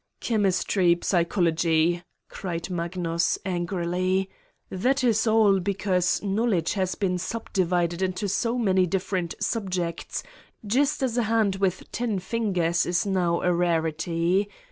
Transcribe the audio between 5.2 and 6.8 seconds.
all because knowledge